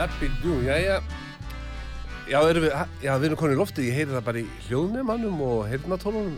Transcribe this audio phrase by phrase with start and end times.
[0.00, 1.02] dabbi, dabbi, jú, já, já.
[2.30, 5.40] Já, erum við, já, við erum konið í loftið, ég heyri það bara í hljóðnumannum
[5.44, 6.36] og heyrnatónunum.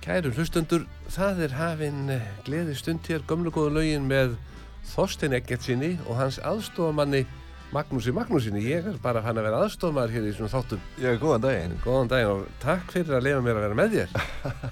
[0.00, 4.38] Kæru hlustendur, það er hafinn eh, gleði stund hér, gömlu góðu lögin með
[4.94, 7.26] Þorstein Eggertsinni og hans aðstofamanni
[7.74, 8.62] Magnúsi Magnúsinni.
[8.64, 10.86] Ég er bara hann að vera aðstofamæður hér í svona þáttum.
[11.02, 11.76] Já, góðan daginn.
[11.84, 14.14] Góðan daginn og takk fyrir að lefa mér að vera með þér.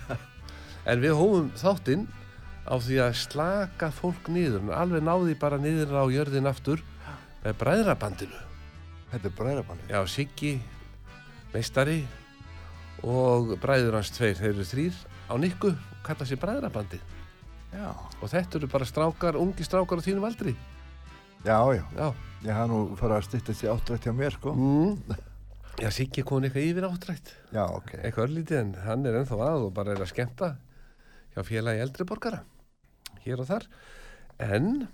[0.94, 2.06] en við hófum þáttinn
[2.64, 6.86] á því að slaka fólk nýður, alveg náði bara nýður á jörðin aftur
[7.44, 8.40] með bræðrabandinu.
[9.12, 9.86] Þetta er bræðrabanni.
[9.88, 10.54] Já, Siggi,
[11.54, 12.00] meistari
[13.06, 15.72] og bræður hans tveir, þeir eru þrýr á nikku,
[16.04, 17.00] kalla sér bræðrabandi.
[17.72, 17.88] Já.
[18.20, 20.56] Og þetta eru bara strákar, ungi strákar á þínum aldri.
[21.46, 21.84] Já, já.
[21.96, 22.08] Já.
[22.44, 24.52] Ég haf nú farið að stýttast í áttrætt hjá mér, sko.
[24.54, 25.18] Mm.
[25.78, 27.32] Já, Siggi kom eitthvað yfir áttrætt.
[27.54, 27.92] Já, ok.
[28.00, 30.56] Eitthvað örlítið en hann er ennþá að og bara er að skemmta
[31.34, 32.40] hjá félagi eldri borgara.
[33.22, 33.68] Hér og þar.
[34.42, 34.88] En,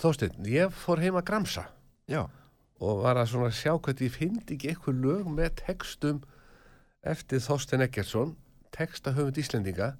[0.00, 1.68] Þósteinn, ég fór heim að gramsa.
[2.10, 2.26] Já.
[2.84, 6.18] og var að svona sjá hvernig ég fyndi ekki eitthvað lög með textum
[7.06, 8.34] eftir Þorstein Eggertsson
[8.74, 9.94] textahöfund Íslendinga.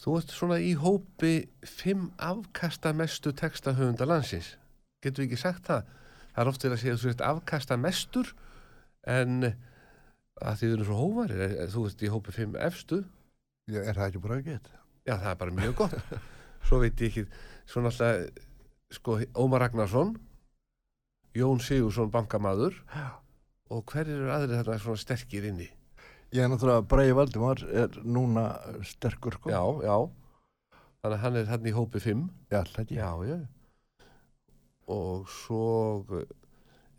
[0.00, 1.34] Þú ert svona í hópi
[1.64, 4.56] fimm afkasta mestu textahöfunda landsins.
[5.00, 5.86] Getur við ekki sagt það?
[6.34, 8.34] Það er oft verið að segja þú ert afkasta mestur
[9.08, 9.52] en
[10.40, 13.02] að því þú erum svo hóvarir þú ert í hópi fimm efstu.
[13.70, 14.58] Já, er það ekki bara ekki
[15.06, 15.96] já það er bara mjög gott.
[16.66, 17.22] Svo veit ég ekki
[17.70, 18.48] svona alltaf
[18.90, 20.16] sko Ómar Ragnarsson
[21.36, 23.20] Jón Sigursson bankamaður Já.
[23.70, 25.68] og hver eru aðrið þarna svona sterkir inni?
[26.30, 28.44] Ég er náttúrulega, Bræði Valdimar er núna
[28.86, 29.50] sterkur, sko.
[29.50, 29.96] Já, já.
[31.02, 32.20] Þannig að hann er hann í hópi 5.
[32.52, 32.60] Já.
[32.86, 33.38] Já, já.
[34.90, 35.64] Og svo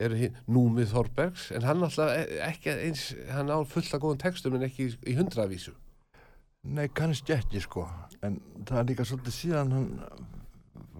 [0.01, 2.11] eru hinn Númið Þorbergs, en hann alltaf
[2.47, 5.75] ekki eins, hann á fullt af góðan textum en ekki í hundravísu.
[6.67, 7.85] Nei, kannski ekki, sko.
[8.25, 9.89] En það er líka svolítið síðan hann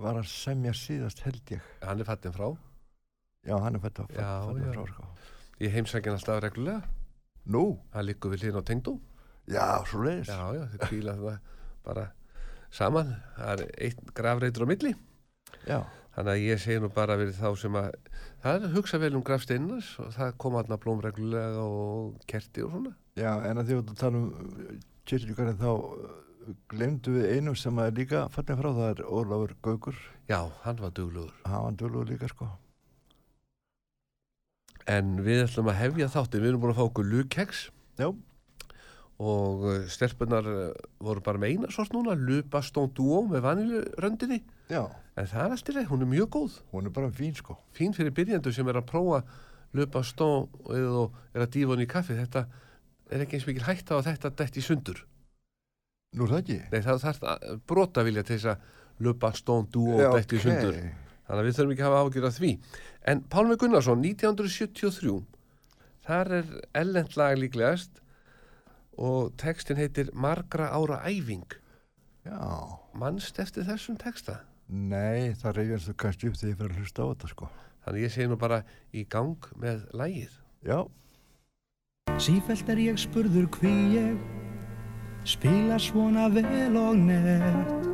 [0.03, 1.61] var að semja síðast, held ég.
[1.85, 2.49] Hann er fattin frá.
[3.47, 4.73] Já, hann er fætt að Já, fætt já.
[4.75, 5.07] frá, sko.
[5.61, 6.81] Ég heimsækja hann alltaf reglulega.
[7.53, 7.63] Nú?
[7.93, 8.93] Hann liggur við hlýðin á tengdó.
[9.49, 10.29] Já, svo leiðis.
[10.29, 11.39] Já, já, þau kvíla það
[11.87, 12.05] bara
[12.71, 13.15] saman.
[13.39, 14.93] Það er eitt grafreitur á milli.
[15.65, 15.79] Já.
[16.11, 17.89] Þannig að ég segi nú bara við þá sem að
[18.43, 22.73] það er að hugsa vel um grafsteinnars og það koma alltaf blómreglulega og kerti og
[22.75, 22.91] svona.
[23.17, 25.71] Já, en að því að tala um kirkjugarinn þá
[26.71, 30.01] glemdu við einu sem er líka fallin frá, það er Ólafur Gaugur.
[30.29, 31.33] Já, hann var duglugur.
[31.45, 32.47] Hann var dölur líka, sko.
[34.89, 37.59] En við ætlum að hefja þáttin, við erum búin að fá okkur lukeks
[37.99, 38.07] Já.
[39.21, 40.71] og uh, stelpunar uh,
[41.03, 44.41] voru bara með eina sort núna, lupastón duo með vaniluröndinni.
[44.71, 44.87] Já.
[45.19, 46.57] En það er alltaf leið, hún er mjög góð.
[46.73, 47.59] Hún er bara fín, sko.
[47.77, 49.21] Fín fyrir byrjandu sem er að prófa
[49.77, 52.17] lupastón og er að dífa hann í kaffi.
[52.17, 52.47] Þetta
[53.11, 55.05] er ekki eins mikil hægt á að þetta detti í sundur.
[56.11, 56.57] Nú er það ekki?
[56.71, 60.79] Nei, það þarf að brota vilja til þess að lupastón duo Já, detti í sundur.
[61.27, 62.51] Þannig að við þurfum ekki að hafa ágjörð af því.
[63.07, 65.13] En Pálmi Gunnarsson, 1973,
[66.07, 66.51] þar er
[66.81, 68.01] ellendlag líklegast
[68.99, 71.47] og textin heitir Margra ára æfing.
[72.27, 72.43] Já.
[72.99, 74.41] Manst eftir þessum texta?
[74.67, 77.49] Nei, það reyfjast þú kannski upp þegar ég fyrir að hlusta á þetta, sko.
[77.85, 78.61] Þannig ég segi nú bara
[78.91, 80.37] í gang með lægið.
[80.67, 80.79] Já.
[82.21, 84.40] Sífælt er ég spurður hví ég
[85.23, 87.89] spila svona vel og nett.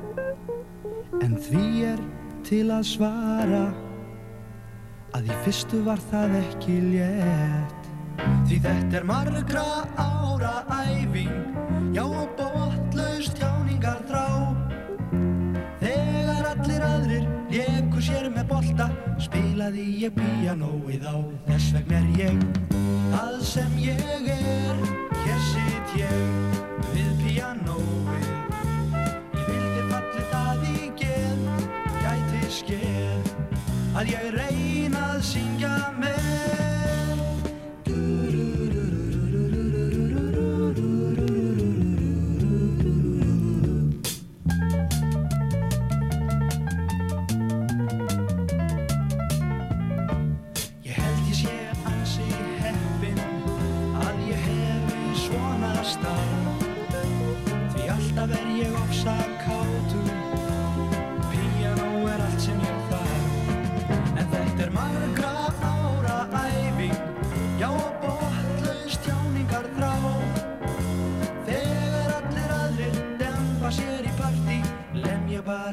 [1.24, 2.02] En því er
[2.48, 3.66] til að svara
[5.18, 7.92] að í fyrstu var það ekki létt.
[8.48, 9.66] Því þetta er margra
[10.00, 10.56] ára
[10.88, 14.26] æfing já og botlaust tjáningar þrá
[15.82, 18.88] Þegar allir aðrir leku sér með bolta
[19.22, 21.18] spilaði ég píanóið á.
[21.50, 22.68] Þess vegna er ég
[23.14, 24.82] það sem ég er
[25.24, 26.67] hér sitt ég
[27.38, 28.28] við píanóið
[29.38, 31.44] ég vildi fallið að í geð
[32.01, 33.30] gæti skeð
[33.98, 36.27] að ég reyna að syngja með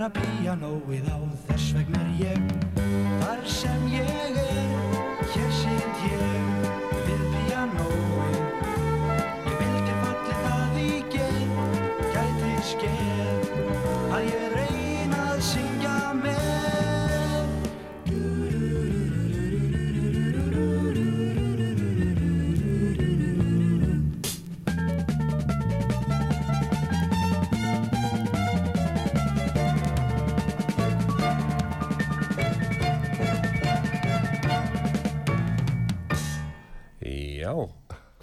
[0.05, 2.04] Lem ég bara píanóið á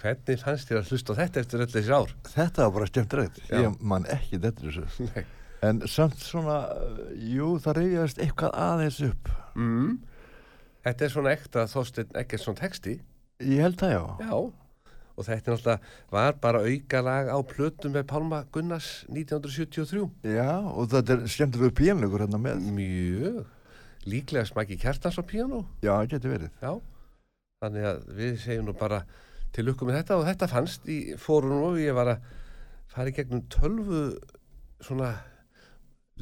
[0.02, 2.12] Hvernig fannst þér að hlusta þetta eftir öll þessi ár?
[2.32, 3.26] Þetta var bara.
[3.46, 3.60] Já.
[3.60, 5.22] Ég man ekki þetta þessu.
[5.62, 6.56] En samt svona,
[7.14, 9.30] jú, það reyðast eitthvað aðeins upp.
[9.54, 9.92] Mm.
[10.82, 12.96] Þetta er svona ekta Þorstein Eggertsson texti.
[13.46, 14.02] Ég held það já.
[14.26, 14.34] Já.
[15.12, 20.08] Og þetta er náttúrulega, var bara aukalag á plötum með Pálma Gunnars 1973.
[20.34, 22.66] Já, og þetta er skemmtilegu píanlegur hérna með.
[22.74, 23.42] Mjög.
[24.10, 25.62] Líklega smaki kjartans á píanó.
[25.84, 26.56] Já, það getur verið.
[26.58, 26.72] Já.
[27.62, 29.04] Þannig að við segjum nú bara
[29.52, 32.24] til lukku með þetta og þetta fannst í fórunum og ég var að
[32.92, 34.02] fara í gegnum tölvu
[34.82, 35.12] svona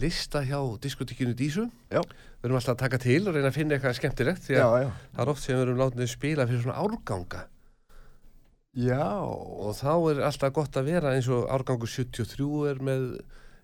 [0.00, 1.66] lista hjá diskotíkinu Dísu.
[1.90, 2.00] Já.
[2.40, 4.84] Við erum alltaf að taka til og reyna að finna eitthvað skemmtilegt því Já, að
[4.84, 4.90] já.
[5.16, 7.42] það er oft sem við erum látið spila fyrir svona árganga
[8.78, 13.06] Já, og þá er alltaf gott að vera eins og árgangu 73 er með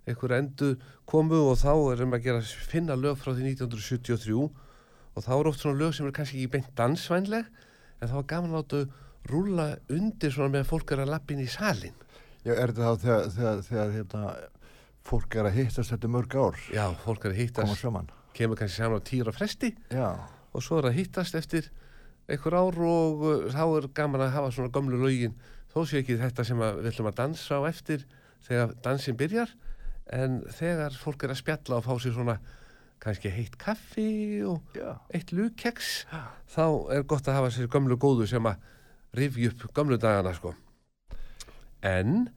[0.07, 0.75] einhver endur
[1.07, 5.63] komu og þá erum að gera finna lög frá því 1973 og þá er oft
[5.63, 8.83] svona lög sem er kannski ekki beint dansvænleg en þá er gaman að láta
[9.31, 11.97] rúlla undir svona með að fólk er að lappin í salin
[12.47, 14.23] já, er þetta þá þegar, þegar, þegar hérna,
[15.07, 17.85] fólk er að hittast þetta mörg ár, já, fólk er að hittast,
[18.37, 19.73] kemur kannski saman á tíra fresti.
[19.93, 20.09] Já,
[20.53, 21.71] og svo er að hittast eftir
[22.27, 25.37] einhver ár og uh, þá er gaman að hafa svona gömlu lögin.
[25.73, 28.07] Þó sé ekki þetta sem við ætlum að dansa á eftir
[28.47, 29.51] þegar dansin byrjar.
[30.15, 32.37] En þegar fólk er að spjalla og fá sér svona
[33.03, 36.07] kannski heitt kaffi og já, eitt lúkeks
[36.49, 36.65] þá
[36.95, 38.63] er gott að hafa sér gömlu góðu sem að
[39.17, 40.55] rifja upp gömlu dagana sko
[41.87, 42.29] en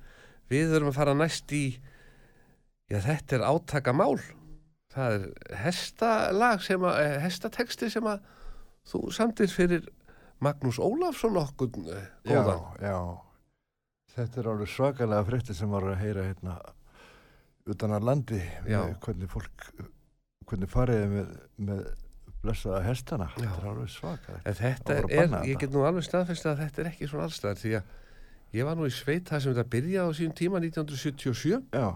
[0.51, 1.63] við erum að fara næst í
[2.89, 4.17] já þetta er átakamál
[4.93, 8.25] það er hestalag sem að, eh, hestateksti sem að
[8.89, 9.87] þú samtir fyrir
[10.39, 12.99] Magnús Ólafsson okkur eh, já, góðan já.
[14.09, 16.57] Þetta er alveg svakalega frétti sem var að heyra hérna
[17.69, 18.81] utan að landi Já.
[19.03, 19.65] hvernig fólk,
[20.49, 21.33] hvernig fariði með,
[21.69, 21.83] með
[22.43, 23.29] blessaða hestana.
[23.39, 23.49] Já.
[23.49, 27.25] Þetta er alveg er, banna ég get nú alveg staðfest að þetta er ekki svona
[27.27, 27.97] allstæðar því að
[28.55, 31.89] ég var nú í sveit það sem þetta byrjaði á síðan tíma 1977 Já,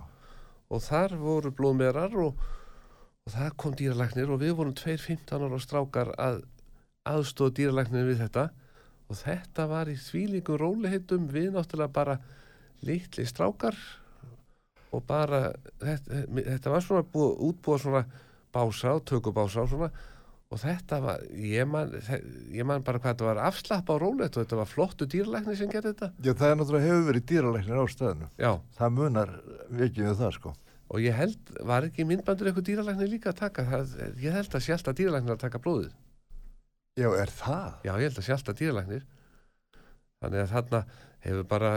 [0.69, 2.43] og þar voru blóðmerar og,
[3.23, 6.43] og það kom dýralæknir og við vorum tveir 15 ára strákar að
[7.07, 8.47] aðstóða dýralæknir við þetta.
[9.11, 12.19] Og þetta var í þvílíkum róliheitum við náttúrulega bara
[12.83, 13.77] litli strákar
[14.93, 18.03] og bara þetta, þetta var svona búið, útbúið svona
[18.53, 19.89] bása og tökubása og svona
[20.53, 21.93] og þetta var, ég man,
[22.53, 25.71] ég man bara hvað þetta var afslapp á róliheitt og þetta var flottu dýralæknir sem
[25.71, 28.27] gerði þetta já það er náttúrulega hefur verið dýralæknir á staðinu.
[28.37, 29.33] já Það munar
[29.69, 30.53] vikið við það sko.
[30.93, 33.65] Og ég held, var ekki myndbandur eitthvað dýralæknir líka að taka?
[33.65, 35.95] Það, ég held að sé alltaf dýralæknir að taka blóðið.
[37.01, 37.71] Já, er það?
[37.87, 39.07] Já, ég held að sé alltaf dýralæknir.
[40.21, 40.81] Þannig að þarna
[41.23, 41.71] hefur bara,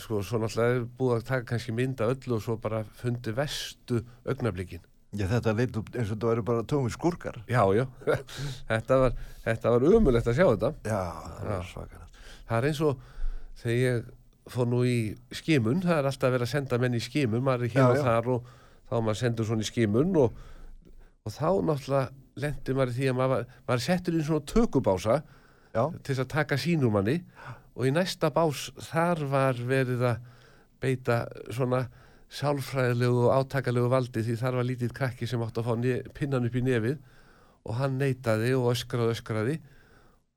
[0.00, 2.08] sko, svo náttúrulega búið að taka kannski mynda
[5.12, 7.34] Já, þetta leit upp eins og þetta væri bara tómi skurkar.
[7.50, 7.84] Já, já,
[8.70, 10.70] þetta var, þetta var umulegt að sjá þetta.
[10.88, 11.00] Já,
[11.36, 11.56] það Já.
[11.58, 12.22] er svakalegt.
[12.48, 13.02] Það er eins og
[13.62, 14.06] þegar ég
[14.52, 14.96] fór nú í
[15.38, 18.30] skimun, það er alltaf verið að senda menn í skimun, maður er hér og þar
[18.36, 18.48] og
[18.88, 20.40] þá maður sendur svona í skimun og,
[21.22, 25.18] og þá náttúrulega lendi maður því að maður, var- maður settur í svona tökubása
[25.76, 27.18] Já, til þess að taka sínur manni
[27.76, 30.26] og í næsta bás þar var verið að
[30.82, 31.20] beita
[31.54, 31.84] svona
[32.32, 36.56] sálfræðilegu og átakalegu valdi því þar var lítið krakki sem átti að fá pinnan upp
[36.56, 37.00] í nefið
[37.68, 39.56] og hann neitaði og öskraði öskraði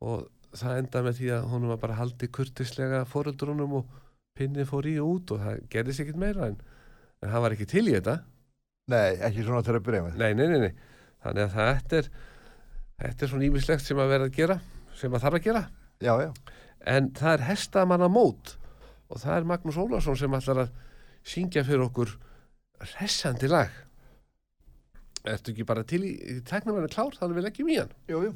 [0.06, 0.26] og
[0.56, 3.94] það endaði með því að honum var bara haldið kurtislega foreldrunum og
[4.36, 6.58] pinnið fór í og út og það gerðist ekkit meira en,
[7.24, 8.18] en hann var ekki til í þetta
[8.92, 10.20] nei, ekki svona til að byrja með.
[10.20, 10.74] nei, nei, nei, nei.
[11.24, 12.10] þannig að þetta er
[13.06, 14.60] þetta er svona ímislegt sem að vera að gera
[14.96, 15.64] sem að þarf að gera
[16.04, 16.30] Já, já.
[16.92, 18.58] en það er hestamanna mót
[19.08, 20.76] og það er Magnús Ólarsson sem ætlar að
[21.26, 22.16] syngja fyrir okkur
[22.96, 23.82] hressandi lag
[25.26, 28.36] Ertu ekki bara til í, í teknumæna klár þannig við leggjum í hann Jú, jú.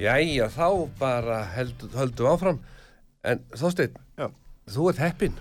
[0.00, 0.66] Jæja, þá
[1.00, 2.60] bara held, höldum áfram.
[3.26, 4.30] En Þorsteinn, Já.
[4.72, 5.34] þú ert heppinn.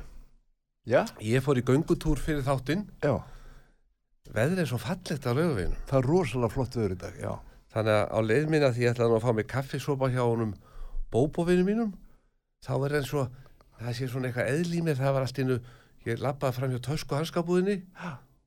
[0.89, 2.88] Já, Ég fór í göngutúr fyrir þáttinn.
[3.04, 3.22] já,
[4.30, 5.78] Veðrið er svo fallegt á laugaveginum.
[5.88, 7.32] það er rosalega flott öður í dag, já.
[7.74, 10.54] Þannig að á leið minna því ég ætlaði að fá mig kaffisopa hjá honum
[11.12, 11.94] bóbovinu mínum.
[12.66, 13.30] Þá er eins og,
[13.80, 15.60] það sé svona eitthvað eðl í mér, það var allt innu,
[16.06, 17.78] ég lappaði fram hjá tösku hanskabúðinni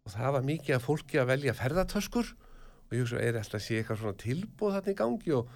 [0.04, 3.64] og það var mikið af fólki að velja ferðartöskur og ég hugsa, er alltaf að
[3.66, 5.48] sé eitthvað svona tilbúð þarna í gangi og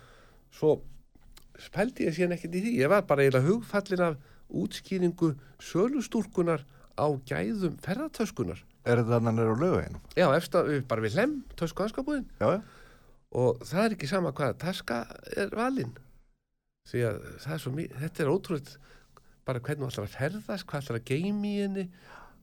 [0.57, 0.79] svo
[1.61, 2.73] spældi ég síðan ekkert í því.
[2.83, 4.17] Ég var bara eiginlega hugfallin af
[4.53, 6.65] útskýringu sölustúrkunar
[6.97, 8.63] á gæðum ferðartöskunar.
[8.87, 10.01] Er þetta annan er á lögveginu?
[10.15, 12.61] Já, eftir að bara við lem tösku hanskabúðin Já, já.
[13.35, 15.01] og það er ekki sama hvað taska
[15.35, 15.97] er valinn
[16.87, 18.77] því að það er þetta er ótrúlega
[19.47, 21.85] bara hvernig þú ætlar að ferðast, hvað ætlar að geimi í henni,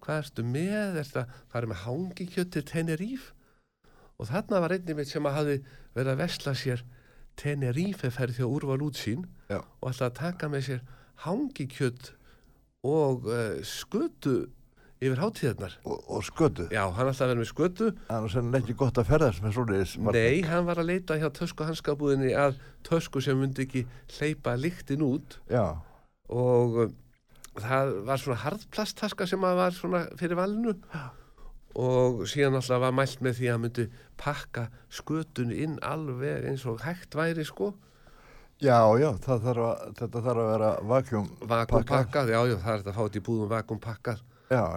[0.03, 3.29] hvað erstu með, ertu að fara með hangikjöt til Teneríf
[4.20, 5.58] og þarna var einnig mitt sem að hafi
[5.96, 6.84] verið að vesla sér
[7.40, 9.62] Teneríf ferð þjó úrval útsýn Já.
[9.82, 10.84] og ætla að taka með sér
[11.24, 12.12] hangikjöt
[12.84, 14.50] og uh, skötu
[15.04, 15.78] yfir hátíðarnar.
[15.84, 16.68] Og, og skötu.
[16.72, 19.44] Já, hann ætla að vera með skötu Það er nú sennilega ekki gott að ferðast
[19.44, 19.96] með svoleiðis.
[20.16, 23.86] Nei, hann var að leita hjá tösku hanskabúðinni að tösku sem myndi ekki
[24.18, 25.66] hleypa lyktin út Já,
[26.32, 26.96] og um,
[27.60, 30.78] það var svona harðplasttaska sem að var svona fyrir valinu
[31.80, 33.88] og síðan alltaf var mælt með því að myndi
[34.22, 37.74] pakka skötun inn alveg eins og hægt væri sko.
[38.62, 42.84] Já, já, þarf að, þetta þarf að vera vakjum vakum pakkað, já, já, það er
[42.84, 43.50] þetta að fá þetta í búðum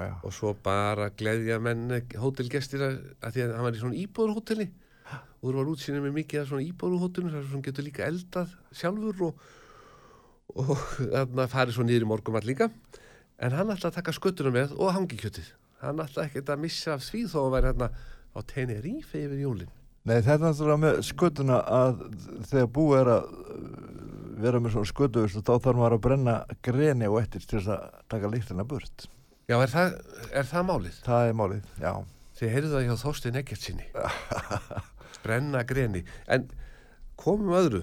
[0.06, 4.00] já, og svo bara gleðja menn hótelgestir að, að því að hann var í svona
[4.00, 4.66] íbúðurhóteli
[5.12, 9.22] og þú var útsýnið með mikið að svona íbúðurhótelinu þar sem getur líka eldað sjálfur
[9.28, 9.44] og,
[10.64, 12.70] og þarna farið svo í morgum all líka.
[13.36, 17.04] En hann ætlaði að taka sköttuna með og hangikjötið hann ætlaði ekkert að missa af
[17.06, 17.90] því þó að hann væri hérna
[18.36, 19.74] á Tenerife yfir jólin
[20.06, 22.02] Nei, þetta er náttúrulega með skötuna að
[22.46, 23.62] þegar búið er að uh,
[24.44, 27.96] vera með svona skötu þá þarf maður að brenna greni og eftir til þess að
[28.12, 29.08] taka líktina burt.
[29.50, 29.96] Já, er það,
[30.30, 31.00] er það málið?
[31.08, 31.92] Það er málið, já.
[32.36, 33.88] Þið heyrðu það hjá Þorstein Ekkert sinni
[35.26, 36.46] brenna greni en
[37.18, 37.82] komum öðru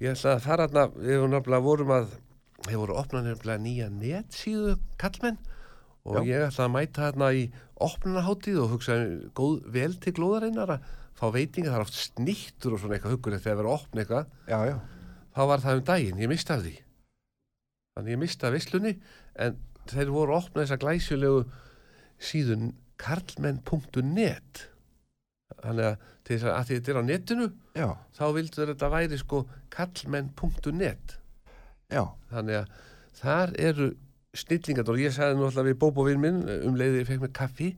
[0.00, 2.14] ég ætla að fara hérna við vorum að
[2.66, 5.38] við vorum að opna nefnilega nýja netsíðu kallmenn
[6.10, 6.26] og Já.
[6.26, 7.44] ég ætla að mæta hérna í
[7.80, 8.98] opnunaháttíð og hugsa
[9.36, 10.90] góð vel til glóðarinnar að
[11.20, 14.30] fá veitinga það er oft snýttur og svona eitthvað hugulegt þegar verið að opna eitthvað.
[14.50, 14.76] Já, já.
[15.36, 16.76] þá var það um daginn, ég mista af því.
[17.96, 18.94] Þannig ég mista af vislunni
[19.46, 19.58] en
[19.90, 21.42] þeir voru að opna þessa glæsjulegu
[22.20, 24.66] síðun karlmenn.net
[25.60, 29.40] þannig að til þess að, þetta er á netinu Já, þá vildu þetta væri sko
[29.74, 31.16] karlmenn.net
[31.90, 32.74] þannig að
[33.20, 33.88] þar eru
[34.36, 37.70] snillingar og ég sagði nú alltaf við bóbovinn minn um leiði ég fekk með kaffi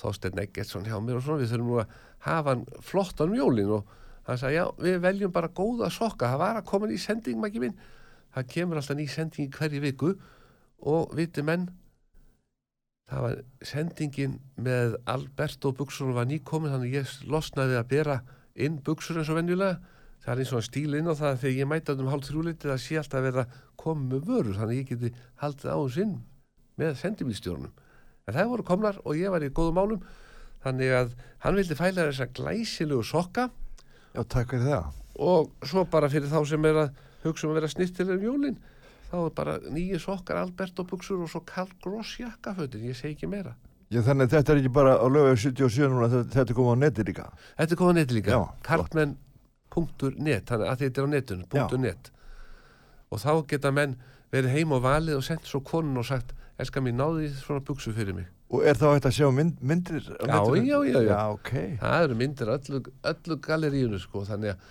[0.00, 3.72] Þorsteinn Eggertsson hjá mér og svona við þurfum nú að hafa hann flottan um jólin
[3.74, 3.96] og
[4.28, 6.30] hann sagði já við veljum bara góða sokka.
[6.30, 7.76] Það var að koma ný sending mæki minn.
[8.30, 10.12] Það kemur alltaf ný sending í hverju viku
[10.86, 11.66] og viti menn
[13.10, 18.20] það var sendingin með Alberto Buxur var nýkomin þannig ég losnaði að bera
[18.54, 19.80] inn Buxur eins og venjulega
[20.24, 22.82] það er eins og stíl inn á það þegar ég mæta um hálf þrjúleiti það
[22.84, 23.44] sé alltaf að vera
[23.80, 26.16] komið með vörur þannig að ég geti haldið á sinn
[26.80, 27.72] með sendimílstjórnum
[28.26, 30.02] en það voru komnar og ég var í góðum málum
[30.64, 33.48] þannig að hann vildi fæla þessa glæsilegu sokka
[34.12, 34.90] já, takk fyrir það.
[35.16, 38.60] og svo bara fyrir þá sem er að hugsa um að vera snittilega um jólin
[39.10, 43.30] þá er bara nýju sokkar Alberto buksur og svo Karl Gross jakkafötin ég segi ekki
[43.30, 43.56] meira
[43.90, 46.82] Já, þannig að þetta er ekki bara á lögu 77 núna, þetta, er komið á
[46.84, 47.24] neti líka.
[47.58, 48.36] þetta er komað neti líka,
[49.70, 51.66] Já, karlmenn.net þannig að þetta er á netinu, Já.
[51.78, 52.10] .net
[53.10, 53.96] og þá geta menn
[54.30, 57.92] verið heim og valið og sendt svo konun og sagt elskar mér náði svona buksu
[57.92, 61.00] fyrir mig Og er þá hægt að sjá mynd, myndir Já, já, já, já.
[61.06, 61.50] Já, ok.
[61.80, 62.80] það eru myndir öllu,
[63.12, 64.64] öllu galleríunu sko, þannig að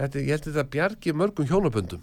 [0.00, 2.02] þetta, ég held að þetta bjargi mörgum hjónaböndum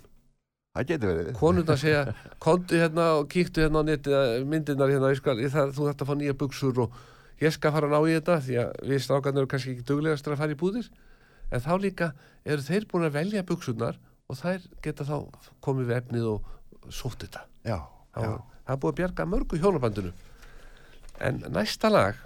[0.72, 1.34] Það getur verið.
[1.36, 2.04] konurna segja,
[2.46, 4.14] kontu hérna og kíktu hérna á neti
[4.48, 6.96] myndirnar hérna, skal, það, þú þarft að fá nýja buksur og
[7.44, 10.32] ég skal fara að ná í þetta því að við strákarnir eru kannski ekki duglegastur
[10.38, 10.88] að fara í búðir
[11.52, 12.12] en þá líka
[12.46, 14.00] eru þeir búin að velja buksurnar
[14.32, 15.16] og þær geta þá
[15.66, 17.78] komið við efnið og sótt þetta Já,
[18.16, 18.32] já.
[18.66, 20.14] það er búið að bjarga mörgu hjónabandinu
[21.22, 22.18] en næsta lag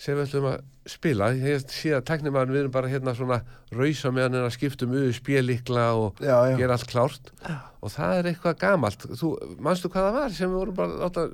[0.00, 0.60] sem við ætlum að
[0.90, 3.36] spila ég sé að teknimaður við erum bara hérna svona
[3.76, 6.56] rausa meðan en að skiptum auðu spélikla og Já, já.
[6.62, 7.28] gera allt klárt
[7.80, 11.04] og það er eitthvað gamalt þú, manstu hvað það var sem við vorum bara að
[11.04, 11.26] láta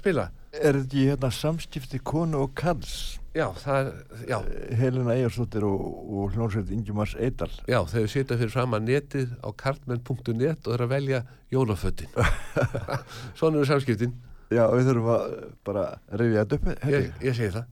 [0.00, 0.26] spila
[0.56, 2.94] Er þetta í hérna samskipti konu og kalls?
[3.36, 3.96] já, það er,
[4.30, 4.36] já,
[4.80, 5.82] Helena Ejarsdóttir og,
[6.16, 7.50] og hljónsveit Ingemars Eidal.
[7.68, 11.20] já þau setja fyrir fram að netið á karlmenn.net og að velja
[11.52, 12.08] jólafötin
[13.36, 15.22] svona eru samskiptin Já, við þurfum að
[15.66, 16.66] bara rifja þetta upp.
[16.86, 17.34] ég, ég.
[17.34, 17.64] segi Það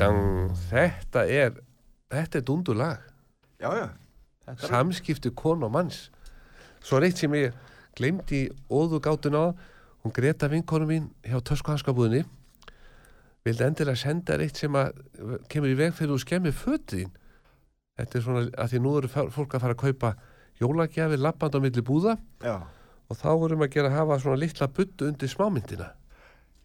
[0.00, 1.58] Dang, þetta er,
[2.08, 3.02] þetta er dundulag.
[3.60, 3.88] Já, já.
[4.46, 6.06] Þetta Samskipti kon og manns.
[6.80, 7.52] Svo er eitt sem ég
[7.98, 9.44] glemdi í óðugátun á,
[10.00, 12.24] hún Greta vinkonu mín hjá töskuhanskabúðinni,
[13.44, 14.96] vildi endilega senda eitt sem að
[15.52, 17.12] kemur í veg fyrir þú skemmir fötin.
[18.00, 20.14] Þetta er svona að því nú eru fólk að fara að kaupa
[20.60, 22.56] jólagjafir lappand á milli búða Já.
[22.64, 25.92] og þá vorum að gera að hafa svona litla buttu undir smámyndina.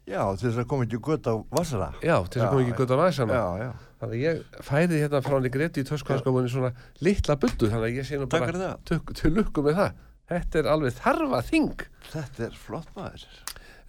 [0.05, 1.87] Já, til þess að koma ekki gött á vassara.
[2.05, 3.37] Já, til þess að koma ekki gött á væsana.
[3.39, 3.69] Já, já.
[4.01, 6.71] Þannig að ég fæði hérna frá henni Greti í töskuhanskabúðinni svona
[7.05, 10.03] litla buttu, þannig að ég sé nú bara til lukku með það.
[10.29, 11.85] Þetta er alveg þarfa þing.
[12.11, 13.25] Þetta er flott maður.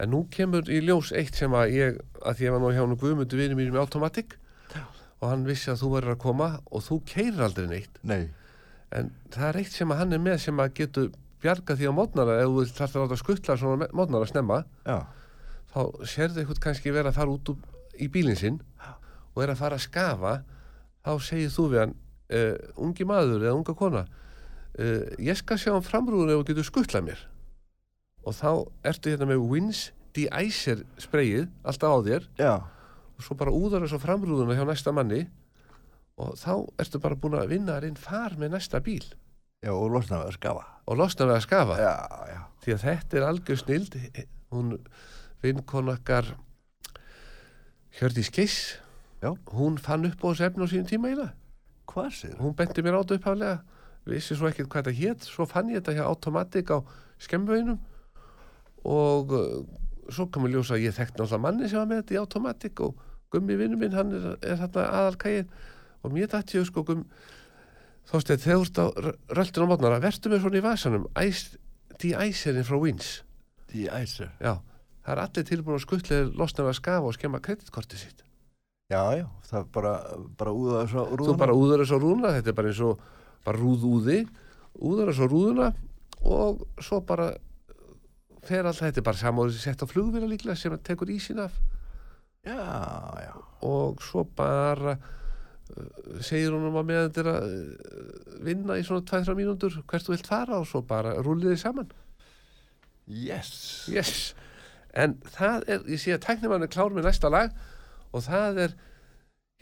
[0.00, 2.96] En nú kemur í ljós eitt sem að ég, að ég var nú hjá hann
[3.00, 4.34] Guðmundu vinur mínum í Automatic
[4.74, 4.82] Já.
[5.20, 8.00] og hann vissi að þú verður að koma og þú keirir aldrei neitt.
[8.04, 8.26] Nei.
[8.92, 11.08] En það er eitt sem að hann er með sem að getur
[11.44, 14.98] bjarga því á mótnara ef þú vilt þarf að láta skuttla svona mótnara snemma Já.
[15.76, 17.56] Þá sérðu eitthvað kannski vera að fara út úr,
[18.00, 18.60] í bílinn sinn
[19.36, 20.34] og er að fara að skafa
[21.04, 21.94] þá segir þú við hann
[22.32, 22.54] uh,
[22.86, 27.08] ungi maður eða unga kona uh, ég skal sjá um framrúðun ef þú getur skuttlað
[27.10, 27.24] mér
[28.26, 28.50] og þá
[28.90, 29.82] ertu hérna með Wins
[30.16, 32.54] De-Icer spreyið alltaf á þér Já.
[32.56, 35.26] og svo bara úðar þessu framrúðuna hjá næsta manni
[36.16, 39.04] og þá ertu bara búin að vinna þar inn far með næsta bíl
[39.60, 40.64] Já, og losna við að skafa.
[40.88, 41.92] og losna við að skafa Já,
[42.32, 42.40] já.
[42.64, 43.98] því að þetta er algjör snild
[44.56, 44.72] hún
[45.42, 46.34] vinkonakkar
[47.96, 48.76] Hjördís Geiss
[49.22, 49.32] Já.
[49.52, 51.12] hún fann upp á þessu efni á sínum tíma
[52.12, 52.36] sér?
[52.38, 53.56] hún benti mér á þetta upphaflega
[54.06, 56.78] vissi svo ekkert hvað þetta hétt svo fann ég þetta hjá Automatic á
[57.18, 57.78] skemmvöginum
[58.86, 59.64] og uh,
[60.12, 62.82] svo kom ég ljósa að ég þekkti náttúrulega manni sem var með þetta í Automatic
[62.84, 63.00] og
[63.32, 65.48] gummi vinnu minn, hann er, er þarna aðalkægin
[66.04, 67.02] og mér dætti ég sko gum
[68.06, 68.86] þóstið þegar þú ert á
[69.40, 71.58] röltinu á mótnara vertu með svona í vasanum Ice,
[71.98, 73.08] de-icerinn frá Wins
[73.66, 74.30] Því æsir.
[74.38, 74.60] já,
[75.06, 78.22] það er allir tilbúin að skuttlega losna við að skafa og skemma kreditkortið sitt
[78.90, 79.24] Já, já.
[79.48, 79.92] Það er bara,
[80.38, 81.38] bara úða þess að þú rúðuna.
[81.42, 83.00] bara úðar þessu á rúðuna þetta er bara eins og
[83.46, 84.18] bara rúðúði
[84.86, 85.68] úðar þessu á rúðuna
[86.26, 87.26] og svo bara
[88.46, 91.54] fer alltaf, þetta er bara samóðið sett á flugvila líklega sem tekur ísin af
[92.46, 92.54] Já,
[93.26, 93.32] já.
[93.66, 98.84] og svo bara uh, segir hún um að meðan þetta er að uh, vinna í
[98.86, 101.90] svona 2-3 mínútur hvert þú vilt fara og svo bara rúliði saman
[103.06, 103.86] Yes.
[103.90, 104.12] yes.
[104.96, 107.52] En það er, ég sé að tæknimann er klár með næsta lag
[108.16, 108.76] og það er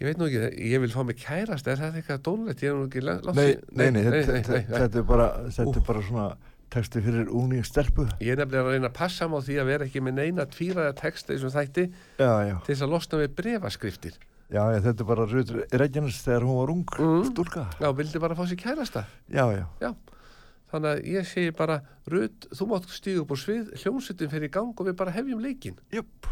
[0.00, 2.78] ég veit nú ekki, ég vil fá mig kærast er það eitthvað dónulegt, ég er
[2.78, 3.02] nú ekki
[3.34, 6.26] Nei, nei, nei, nei, þetta- er bara, þetta er bara svona
[6.74, 8.08] texti fyrir úni stelpu.
[8.18, 10.94] Ég er nefnilega að reyna að passa á því að vera ekki með neina tvíraða
[10.98, 11.84] texta í þessum þætti
[12.18, 12.56] Já, já.
[12.66, 14.16] til þess að losna við brefaskriftir.
[14.50, 15.26] Já, já, þetta er bara
[15.78, 17.22] Reykjanes þegar hún var ung, Mm.
[17.30, 17.62] stúlka.
[17.78, 19.04] Já, vildi bara fá sér kærasta.
[19.30, 19.66] Já, já.
[19.80, 19.94] Já.
[20.74, 21.76] Þannig að ég segi bara,
[22.10, 25.44] Rut, þú mátt stíga upp úr svið, hljómsveitin fer í gang og við bara hefjum
[25.44, 25.76] leikinn.
[25.94, 26.26] Jöp.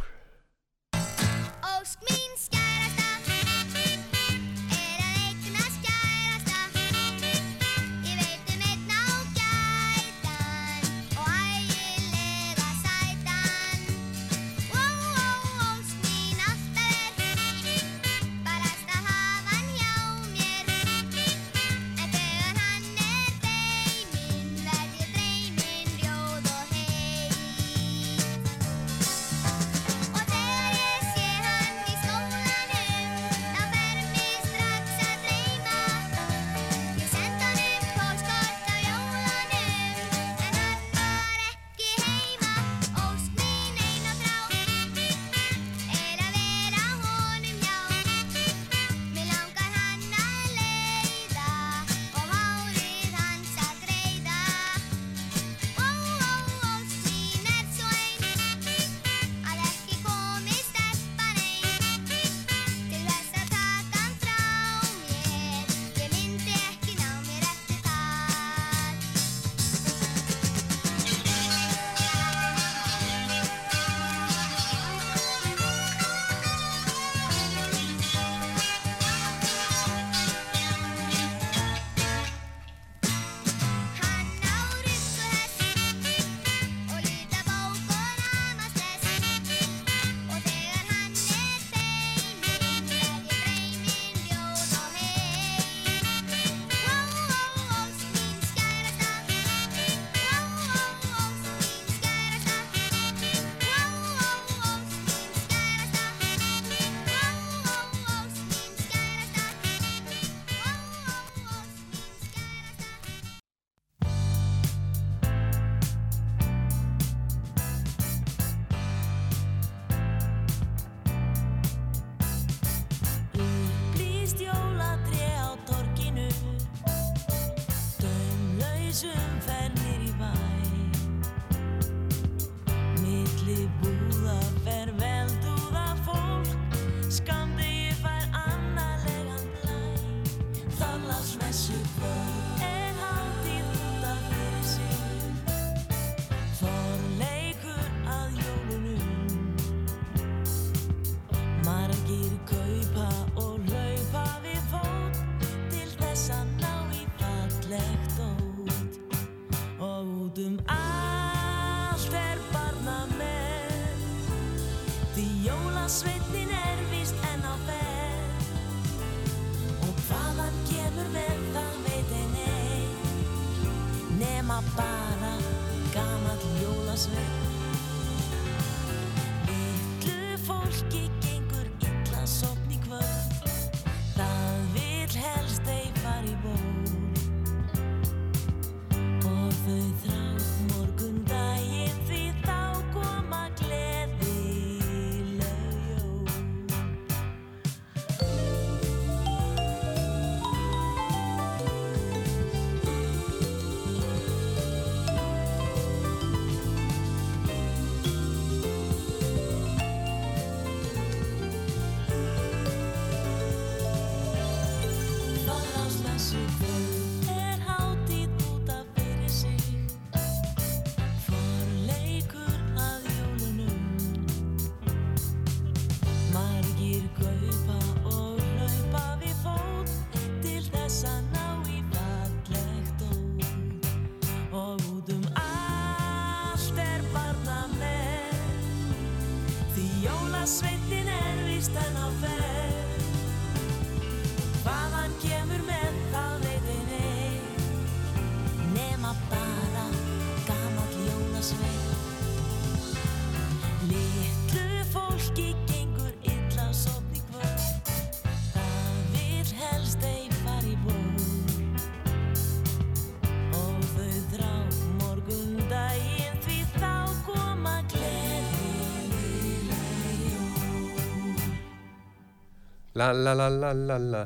[273.03, 274.23] La la la la la la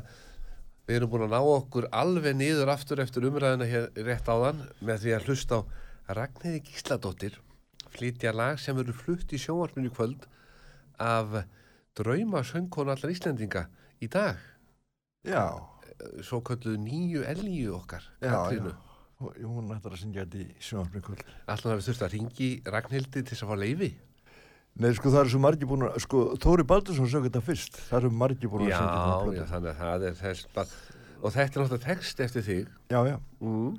[0.87, 5.01] Við erum búin að ná okkur alveg niður aftur eftir umræðina hér rétt áðan með
[5.03, 5.61] því að hlusta á
[6.15, 7.39] Ragnhildi Gísladóttir
[7.91, 10.27] flytja lag sem verður flutt í sjónvarpinu kvöld
[11.03, 11.41] af
[11.97, 13.65] drauma söngkonu allar Íslendinga
[13.99, 14.37] í dag
[15.27, 15.43] Já,
[16.23, 18.71] svo kölluðu nýju elgju okkar já, Katrínu.
[18.71, 18.83] já.
[19.17, 21.23] Hún- ætlar að syngja þetta í sjónarbrykvöld.
[21.49, 23.89] Alltaf hefur þurft að ringi Ragnhildi til þess að fá leifi
[24.77, 27.79] Nei, sko, það eru svo margir búin að, sko, Þóri Baldursson sög þetta fyrst.
[27.87, 29.47] Það eru margir búin að Já, syngja þetta á já, plötu.
[29.51, 30.67] þannig að það er þess bara
[31.17, 33.71] og þetta er náttúrulega text eftir þig Já, já, mm.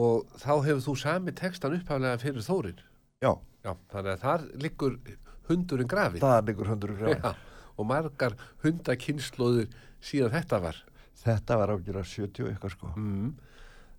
[0.00, 2.82] og þá hefur þú sami textan upphaflega fyrir Þórin
[3.24, 3.32] já,
[3.66, 4.98] Já, þannig að þar liggur
[5.50, 7.16] hundurinn grafið það liggur í græn.
[7.16, 7.32] Já,
[7.76, 9.66] og margar hundakynnslóður
[10.04, 10.84] síðan þetta var
[11.26, 12.88] Þetta var ágjörða 70 og eitthvað, sko.
[12.94, 13.30] mm.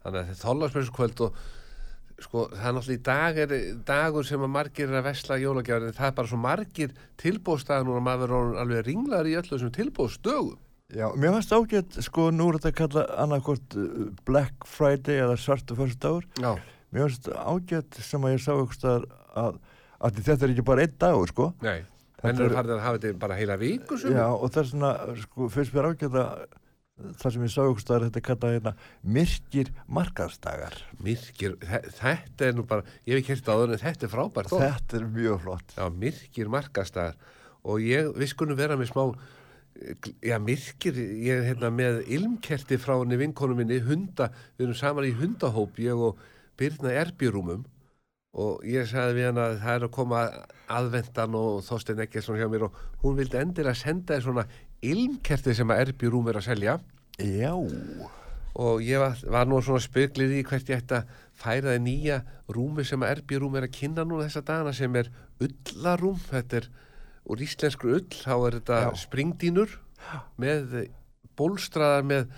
[0.04, 1.39] þannig að þetta þóllarsmessu kvöld og
[2.23, 3.51] sko það er náttúrulega í dag er
[3.86, 7.91] dagur sem að margir er að vesla jólagjafir en það er bara svo margir tilbóðstæðan
[7.93, 10.56] og maður er alveg ringlar í öllu þessum tilbóðstögum
[10.95, 15.34] Já, mér fannst ágætt, sko, nú er þetta að kalla annarkvort uh, Black Friday eða
[15.36, 16.23] svartu fyrstagur.
[16.39, 16.53] Já,
[16.95, 19.03] Mér fannst ágætt sem að ég sá staðar
[19.36, 19.58] að,
[19.99, 21.49] að þetta er ekki bara einn dagur, sko.
[21.60, 21.82] nei
[22.17, 24.62] Þetta Menn eru er- farið að hafa þetta bara heila viku sem Já, og það
[24.63, 24.93] er svona,
[25.25, 26.32] sko, fyrst mér ágætt að
[26.97, 28.73] það sem ég sá eitthvað staðar, þetta er kallað hérna
[29.17, 30.77] myrkir markaðsdagar.
[31.05, 34.53] Myrkir, þe- þetta er nú bara ég hef ekki hérst áður en þetta er frábært
[34.57, 34.65] orð.
[34.67, 35.75] Þetta er mjög flott.
[35.77, 37.17] Já, myrkir markastæðar
[37.67, 39.03] og ég, við skulum vera með smá
[40.25, 45.05] já, myrkir ég er hérna með ilmkerti frá henni vinkonu minni, hunda, við erum saman
[45.05, 46.17] í hundahóp, ég og
[46.57, 47.65] Birna Erbjörúmum
[48.38, 50.21] og ég sagði við hann að það er að koma
[50.77, 54.47] aðvendan og Þorstein Eggertsson hjá mér og hún vildi endilega senda þér svona
[54.86, 56.78] ilmkerti sem að Erbjörúm er að selja.
[57.18, 57.54] Já,
[58.58, 62.20] og ég var, var nú svona spöglið í hvert ég ætti að færa það nýja
[62.54, 65.10] rúmi sem að Erbjörúm er að kynna núna þessa dagana sem er
[65.44, 66.70] ullarúm, þetta er
[67.28, 68.92] úr íslenskru ull, þá er þetta Já.
[69.04, 69.80] springdínur
[70.42, 70.78] með
[71.38, 72.30] bólstraðar með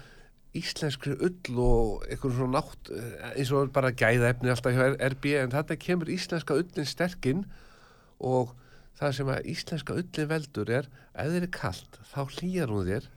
[0.58, 2.90] íslenskri ull og eitthvað svona nátt
[3.36, 7.44] eins og bara gæða efni alltaf hjá RB en þetta kemur íslenska ullin sterkinn
[8.18, 8.56] og
[9.00, 13.08] það sem að íslenska ullin veldur er ef þeir er kalt þá hlýjar hún þér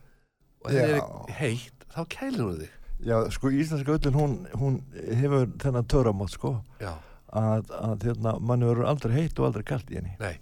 [0.63, 1.03] og ef þeir Já.
[1.03, 2.77] er heitt þá kælir hún þig.
[3.03, 6.93] Já, sko, íslenska öllin, hún, hún hefur þennan töramátt, sko, Já,
[7.35, 10.15] að, að hérna, manni verður aldrei heitt og aldrei kalt í henni.
[10.21, 10.37] nei.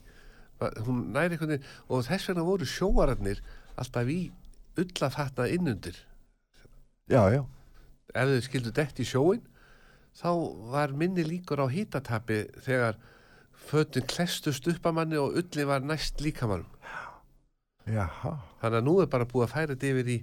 [0.86, 3.40] Hún næri einhvern veginn og þess vegna voru sjóararnir
[3.82, 4.20] alltaf í
[4.78, 5.96] ullafatnað innundir.
[7.10, 7.42] Já, já,
[8.14, 9.42] ef þau skildu dett í sjóin
[10.22, 10.30] þá
[10.70, 13.00] var minni líkur á hítatapi þegar
[13.70, 16.70] fötin klestust upp að manni og ulli var næst líkamannum
[17.90, 20.18] jaha, þannig að nú er bara búið að færa þetta yfir í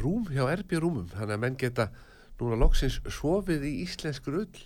[0.00, 1.08] rúm hjá erbi rúmum.
[1.12, 1.88] Þannig að menn geta
[2.40, 4.62] núna loksins sofið í íslenskur ull.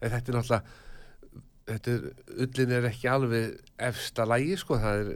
[0.00, 0.82] En þetta er náttúrulega
[1.66, 2.10] þetta er,
[2.46, 3.56] ullin er ekki alveg
[3.88, 4.80] efsta lægi sko.
[4.82, 5.14] Það er,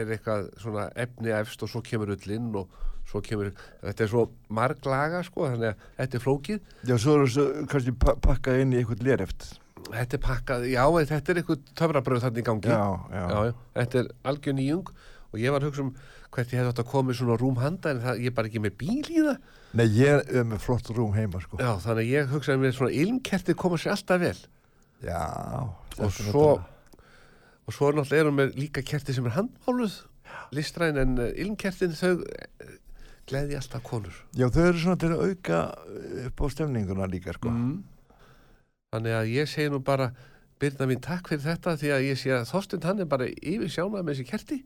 [0.00, 2.78] er eitthvað svona efni efst og svo kemur ullin og
[3.10, 3.50] svo kemur
[3.80, 5.48] þetta er svo marglaga sko.
[5.54, 6.62] Þannig að þetta er flókið.
[6.84, 9.50] Já, svo eru þessu kannski pa pakkað inn í eitthvað léreft.
[9.88, 12.68] Þetta er pakkað, já, þetta er eitthvað töfrabröð þarna í gangi.
[12.74, 13.52] já, já, já, já.
[13.80, 14.92] Þetta er algjör nýjung
[15.30, 15.92] og ég var að hugsa um
[16.30, 18.50] hvert ég hefði átt að koma í svona rúm handa en það, ég er bara
[18.50, 19.38] ekki með bíl í það.
[19.78, 22.94] Nei, ég er með flott rúm heima sko Já, þannig að ég hugsaði mér svona
[23.02, 24.36] ilmkerti koma sér alltaf vel.
[25.06, 25.20] Já,
[26.00, 26.44] Og svo,
[27.66, 29.96] og svo náttúrulega erum við líka kerti sem er handmáluð,
[30.56, 32.74] listræn, en uh, ilmkertin þau uh,
[33.30, 34.16] gleði alltaf konur.
[34.38, 35.60] Já, þau eru svona til að auka
[36.26, 37.80] upp á stemninguna líka sko Mm.
[38.90, 40.10] Þannig að ég segi nú bara
[40.60, 43.70] Birna mín takk fyrir þetta því að ég sé að Þorstind hann er bara yfir
[43.70, 44.58] sjána með þessi kerti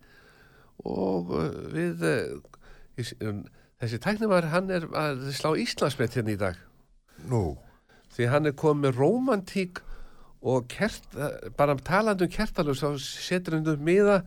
[0.88, 2.62] og uh, við uh,
[2.98, 3.42] ég, um,
[3.82, 6.56] þessi tæknumar hann er að slá Íslandsmet hérna í dag.
[7.28, 7.42] Nú,
[8.16, 9.84] því hann er komið með romantík
[10.40, 14.22] og kert, uh, bara talandi um kertalus þá setur hann um miða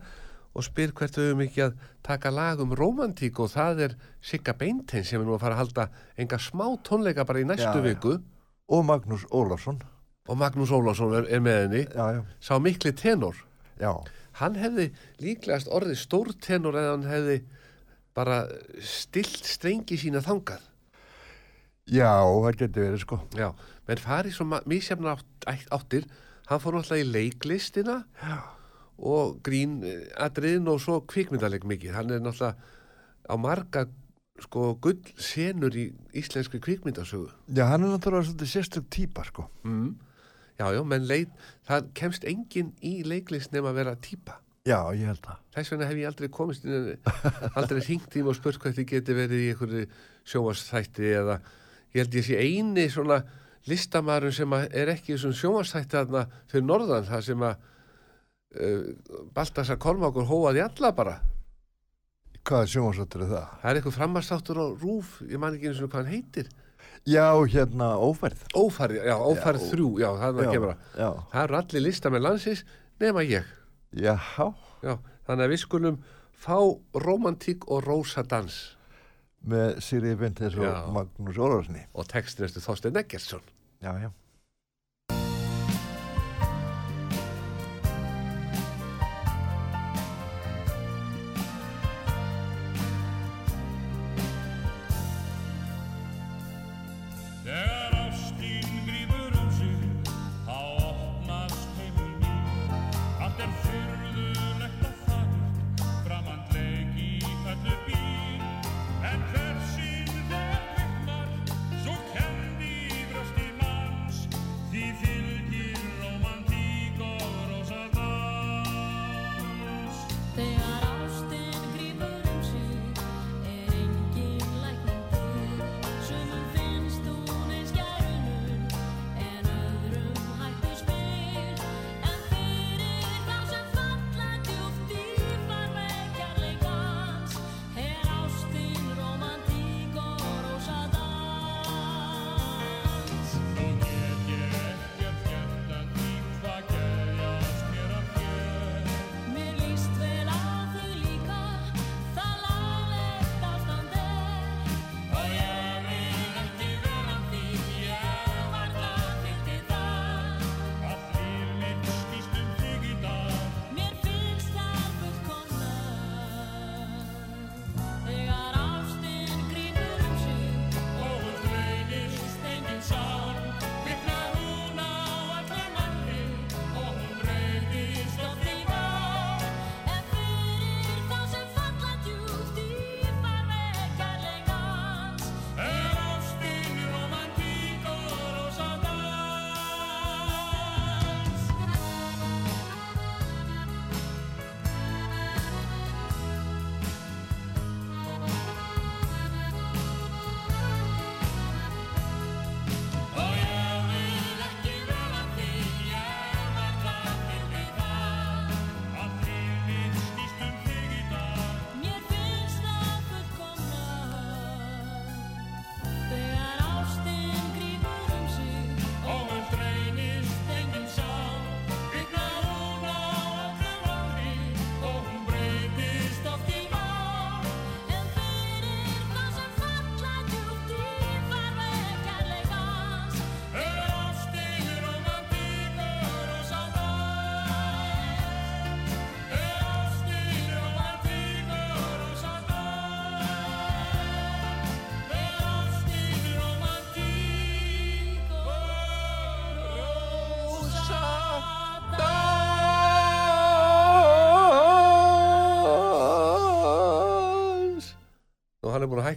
[0.54, 4.54] og spyr hvert við höfum ekki að taka lag um romantík og það er Sigga
[4.54, 7.96] Beintein sem er nú að fara að halda enga smá tónleika bara í næstu Já,
[7.98, 8.18] já.
[8.68, 9.80] Og Magnús Ólafsson.
[10.28, 11.84] Og Magnús Ólafsson er, er með henni.
[11.88, 13.36] Já, já, sá mikli tenor.
[13.80, 13.92] Já.
[14.38, 14.90] Hann hefði
[15.22, 17.38] líklegast orðið stór tenor eða hann hefði
[18.18, 18.42] bara
[18.84, 20.62] stilt strengi sína þangað.
[21.88, 23.20] Já, það getur verið sko.
[23.38, 23.48] Já,
[23.88, 26.08] menn farið svo mísjafna átt, áttir.
[26.48, 28.36] Hann fór náttúrulega í leiklistina Já.
[28.98, 29.80] og grín
[30.16, 31.96] atriðin og svo kvikmyndaleg mikið.
[31.96, 32.56] Hann er náttúrulega
[33.28, 33.86] á marga
[34.44, 39.88] sko gull senur í íslenski kvikmyndasögu Já, hann er náttúrulega svolítið sérstök típa sko mm.
[40.60, 41.32] já, já, menn leit
[41.68, 45.88] það kemst enginn í leiklist nema að vera típa Já, ég held það Þess vegna
[45.88, 46.90] hef ég aldrei komist inn,
[47.58, 49.84] aldrei hringt í mig og spurt hvað þið geti verið í einhverju
[50.28, 51.38] sjónvarsþætti eða
[51.94, 53.22] ég held ég sé eini svona
[53.68, 57.66] listamæðurinn sem er ekki í þessum sjónvarsþætti þarna fyrir norðan það sem að
[58.60, 58.86] uh,
[59.34, 61.16] Baltasar Kolmákur hóaði alla bara.
[62.48, 63.48] Hvaða sjónvarsáttur er það?
[63.62, 66.48] Það er eitthvað framastáttur á rúf, ég man ekki eins og hvað hann heitir.
[67.08, 70.86] Já, hérna, ófærð Ófærð, já, ófærð Já, þrjú, já, það Já, kemur að.
[70.98, 72.64] já, Það eru allir listamenn landsins
[73.00, 73.44] nema ég.
[73.92, 74.16] já,
[74.82, 74.94] Já,
[75.28, 76.00] þannig að við skulum
[76.38, 76.56] fá
[76.94, 78.58] romantík og rósa dans.
[79.48, 80.88] með Siri Bentes og.
[80.92, 83.40] Magnús Ólafssoni og textin eftir Þorstein Eggertsson.
[83.82, 84.10] Já, já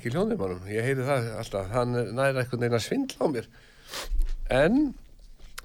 [0.07, 0.67] í hljóðnumannum.
[0.71, 3.49] Ég heyri það alltaf, hann næra eitthvað neina svindla á mér.
[4.51, 4.79] En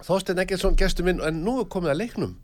[0.04, 2.34] Þorstein Eggertsson gestur minn, en nú er komið að leiknum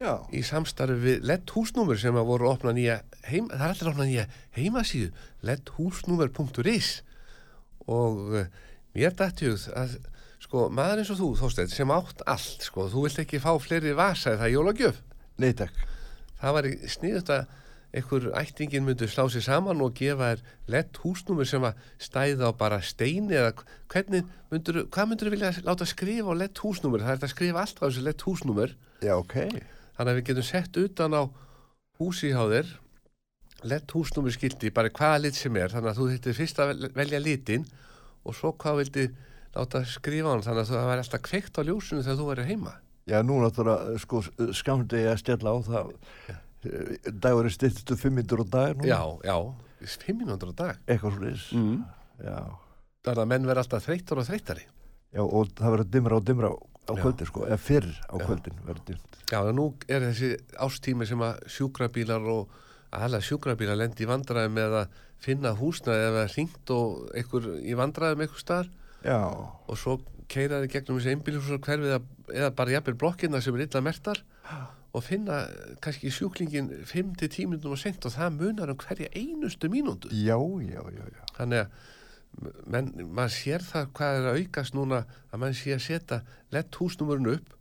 [0.00, 3.82] Já, í samstarfi við LED húsnúmer sem að voru opna nýja heim, það er allir
[3.84, 4.22] að opna nýja
[4.56, 5.10] heimasíðu
[5.44, 6.88] ledhúsnúmer.is
[7.84, 8.46] og uh,
[8.96, 9.98] mér dætti hugð að
[10.40, 13.92] sko maður eins og þú Þorstein sem átt allt sko, þú vilt ekki fá fleiri
[13.98, 15.02] vasa eða jólagjöf
[15.36, 15.84] nei takk.
[16.40, 17.52] það var sniðut að
[17.94, 22.52] einhver ættingin myndi slá sig saman og gefa þér lett húsnúmer sem að stæða á
[22.54, 23.52] bara steini eða
[23.90, 27.02] hvernig myndur, hvað myndur vilja láta skrifa á lett húsnúmer?
[27.02, 28.76] Það er að skrifa allt á þessu lett húsnúmer.
[29.02, 29.34] Já, ok.
[29.96, 31.22] þannig að við getum sett utan á
[32.00, 32.70] þér
[33.68, 35.68] lett húsnúmer skildi bara hvaða lit sem er.
[35.68, 37.66] Þannig að þú þurftir fyrst að vel- velja litin
[38.24, 39.08] og svo hvað vildi
[39.56, 42.46] láta skrifa á hann þannig að það væri alltaf kveikt á ljósinu þegar þú væri
[42.48, 42.72] heima.
[43.10, 44.22] Já, nú náttúrulega, sko,
[44.54, 45.92] skamdi ég að stella á það.
[46.62, 48.84] Dagur er styrtistu fimm myndur á dag nú.
[48.88, 49.36] já, já,
[49.80, 51.78] 500 á dag Eitthvað svo mm.
[52.20, 52.40] Já.
[53.04, 54.66] þannig að menn verða alltaf þreyttur og þreyttari
[55.10, 58.24] Já, og það verður dimra og dimra á kvöldin, sko, eða fyrr á Já.
[58.26, 58.98] kvöldin.
[59.30, 62.52] Já, en nú er þessi ástími sem að sjúkrabílar og
[62.94, 68.18] alla sjúkrabílar lendi í vandræði með að finna húsnaði eða hringt og einhver í vandræði
[68.18, 70.00] með einhver starf Já, og svo
[70.30, 72.02] keiraði gegnum þessi einbíljúsar hverfið eða,
[72.34, 74.22] eða bara jafnir blokkina sem er illa mertar
[74.92, 75.44] og finna
[75.82, 80.10] kannski sjúklingin 5-10 minnum og sent og það munar um hverja einustu mínúndu.
[80.10, 80.36] já,
[80.66, 81.24] já, já, já.
[81.36, 81.70] Þannig að
[82.70, 86.20] menn, maður sér það hvað er að aukast núna að mann sé að setja
[86.54, 87.56] lett húsnumurinn upp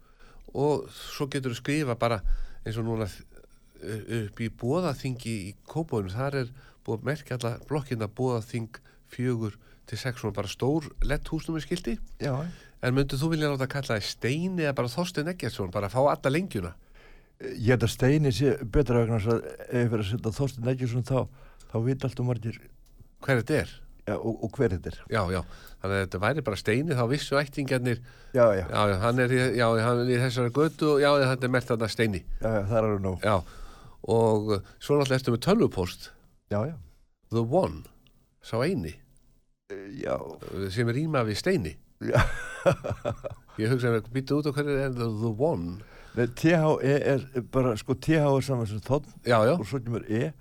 [0.57, 2.21] og svo getur þú skrifa bara
[2.65, 6.53] eins og núna uh, upp í bóðaþingi í Kópóinu, þar er
[6.85, 8.81] búið að merkja alla blokkina bóðaþing
[9.13, 9.57] fjögur
[9.89, 12.33] til sex svona bara stór lett húsnumur skildi Já,
[12.81, 16.33] en myndu þú vilja láta kalla það Steini eða bara Þorstein Eggertsson, bara fá alla
[16.33, 16.75] lengjuna
[17.39, 21.05] ég held að steini sé betra vegna að ef við erum að setja Þorstein Eggertsson
[21.07, 21.19] þá,
[21.71, 22.57] þá veit allt um margir
[23.23, 23.71] hver þetta er,
[24.09, 24.97] já, og, og hver þetta er.
[25.11, 25.39] já, já
[25.79, 28.01] þannig að þetta væri bara Steini, þá vissu ættingarnir
[28.35, 31.53] Já, já, Já, hann er, í- já, hann er í þessari götu já, þetta er
[31.55, 32.19] mert þarna steini.
[32.41, 33.23] já, já, það er alveg nóg.
[33.23, 33.37] Já,
[34.09, 36.09] og svo náttúrulega ertu með tölvupost,
[36.51, 36.75] Já, já,
[37.31, 37.83] The One,
[38.43, 38.95] sá eini,
[39.69, 40.15] Eh, já,
[40.73, 41.75] sem er rýma við steini.
[42.01, 42.19] já.
[43.59, 45.79] Ég hugsa að býta út á hverju er The One.
[46.27, 46.51] THE
[46.83, 48.79] er bara, sko, TH er saman sem
[49.45, 50.31] já, og svo kemur E,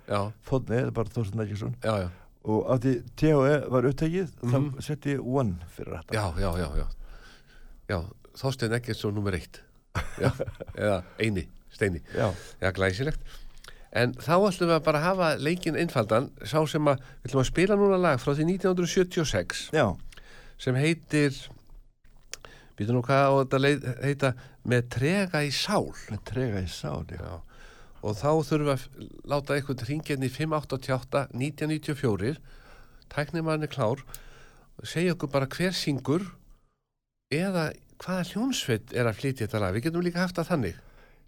[0.46, 1.08] E er bara
[1.84, 2.08] já, já,
[2.44, 3.34] og af því THE
[3.70, 4.70] var upptækið, Mhm.
[4.74, 6.14] þá setti ég one fyrir þetta.
[6.14, 6.86] já, já, já, já.
[7.88, 8.02] Já,
[8.36, 9.60] Þorstein Eggertsson nummer eitt.
[10.20, 10.30] Já,
[10.76, 12.00] eða eini, steini.
[12.14, 13.18] Já, Já, glæsilegt.
[13.92, 17.46] En þá ætlum við að bara hafa leikinn einfaldan, sá sem að, við ætlum að
[17.48, 19.70] spila núna lag frá því 1976.
[19.72, 19.96] já,
[20.58, 21.32] sem heitir
[22.78, 24.32] býtu nú hvað á þetta leið, heita
[24.68, 25.88] með trega í sál.
[26.12, 27.18] Með trega í sál, já.
[27.18, 27.36] Já.
[28.06, 28.82] og þá þurfum við að
[29.32, 32.36] láta eitthvað hringjarni 588 1994
[33.10, 34.04] tæknimann er klár.
[34.86, 36.28] Segja okkur bara hver syngur
[37.34, 40.76] eða hvaða hljónsveit er að flytja þetta lag, við getum líka haft það þannig.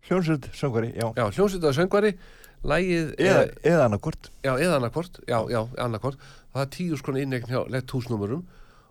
[0.07, 1.09] Hljónsveit, söngvari, já.
[1.19, 2.13] já, hljónsveit og söngvari.
[2.61, 4.29] Lægið Eða, eða annarkort.
[4.45, 6.19] já, eða annarkort já, já, annarkort,
[6.53, 8.43] það er tíu skona innegn hjá lett húsnúmurum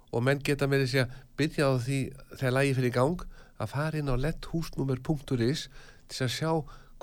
[0.09, 1.99] og menn geta með þessi að byrja á því
[2.33, 3.23] þegar lægi fyrir gang
[3.59, 5.65] að fara inn á letthúsnúmer.is
[6.09, 6.51] til að sjá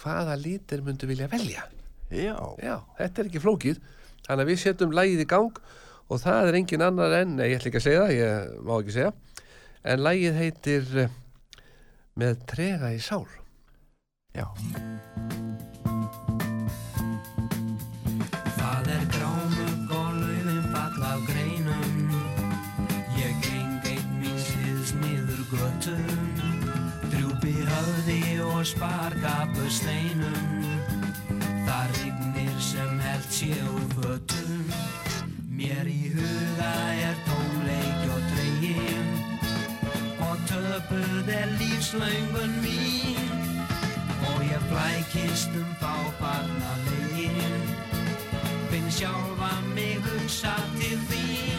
[0.01, 1.67] hvaða lítir myndu vilja velja.
[2.11, 3.81] Já, Já, þetta er ekki flókið.
[4.27, 5.63] Þannig að við setjum lægið í gang
[6.07, 8.75] og það er engin annar en, nei ég ætla ekki að segja það, ég má
[8.77, 9.15] ekki segja,
[9.87, 11.17] en lægið heitir eh,
[12.19, 13.27] með trega í sál.
[14.37, 14.47] já.
[28.67, 30.47] Sparkapu steinum
[31.67, 34.71] Það rignir sem held sé úr fötum.
[35.57, 36.73] Mér í huga
[37.07, 39.09] er tónleik og dregin
[40.27, 43.35] Og töpuð er lífslöngun mín.
[44.33, 47.69] Og ég flækist um fábarna veginn
[48.71, 51.56] Finn sjálfa mig hugsa til þín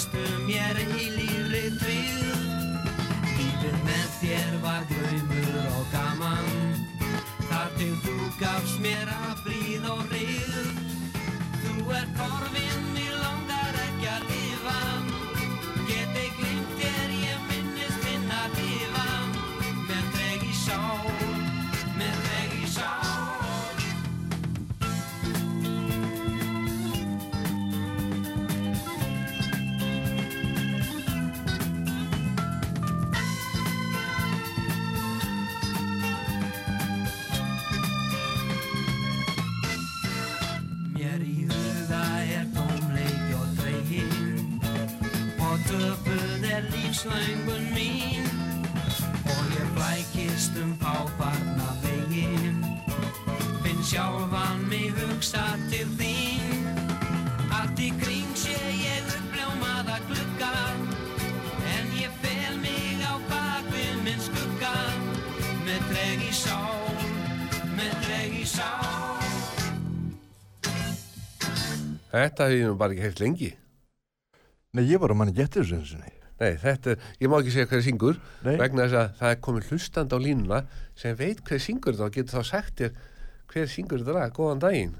[0.00, 0.39] Þá
[47.00, 48.24] slöngun mín.
[49.32, 52.60] Og ég flækist um fáfarna veginn
[53.62, 56.68] finn sjálfan mig hugsa til þín.
[57.56, 60.52] Allt í kring sé ég uppljómaða glugga.
[61.72, 64.76] En ég fel mig á bakvið minn skugga.
[65.64, 66.84] Með dreg í sál
[67.78, 69.24] með dreg í sál.
[72.12, 73.52] Þetta hef ég nú bara ekki heilt lengi.
[74.76, 76.56] Nei, ég var að manni getur þessu eins og nei.
[76.60, 78.56] Þetta ég má ekki segja hver syngur Nei.
[78.60, 80.60] vegna þess að það er komið hlustand á línuna
[80.98, 82.98] sem veit hver syngur þetta og getur þá sagt þér
[83.50, 84.92] hver syngur þetta lag, góðan daginn.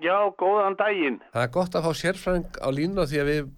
[0.00, 1.18] Já, góðan daginn.
[1.34, 3.48] Það er gott að fá sérfræng á línuna því að við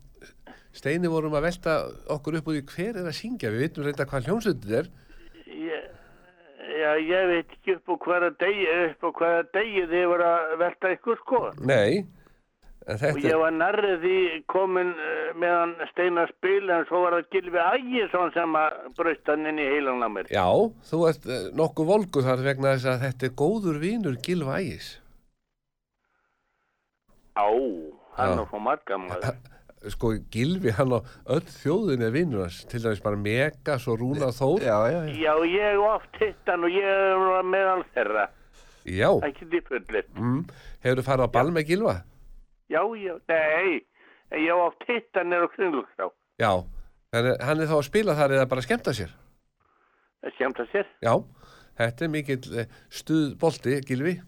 [0.73, 1.73] Steini vorum að velta
[2.15, 4.87] okkur upp úr því hver er að syngja, við veitum reynda hvað hljómsveitir er.
[5.53, 5.83] Ég,
[6.81, 10.55] já, ég veit ekki upp á hverja degi, upp á hverja degi þið voru að
[10.63, 11.43] velta ykkur sko.
[11.69, 12.01] Nei,
[12.87, 14.17] en Og þetta ég er, var nærrið því
[14.51, 19.47] komin uh, meðan Steinar spil en svo var það Gilvi Ægisson sem að braust hann
[19.53, 20.27] inn í heilan á mér.
[20.33, 20.47] já,
[20.91, 24.91] þú ert eh, nokkuð volgu þar vegna þess að þetta er góður vinur Gilva Ægis.
[27.39, 27.49] Á,
[28.19, 29.39] hann er frá marga maður.
[29.91, 31.01] Sko, Gilvi, hann á
[31.35, 34.63] öll þjóðin er vinur hans, til dæmis bara Megas og Rúna Þór.
[34.63, 35.17] Já, já, já.
[35.25, 38.29] Já, ég oft hitt hann og ég var meðal þeirra.
[38.87, 40.07] Já, Ekki því fullir.
[40.15, 40.39] mm,
[40.85, 41.97] hefur farið á ball með Gilva?
[41.97, 42.12] Já,
[42.73, 42.83] já,
[43.29, 43.83] nei,
[44.33, 46.09] en ég hitt hann nýr á kringlugsá.
[46.41, 46.53] Já,
[47.13, 49.15] en hann er þá að spila þar eða bara að skemmta sér.
[50.23, 50.91] Að sér.
[51.03, 51.15] Já,
[51.79, 54.19] þetta er mikill eh, stuð bolti, Gilvi.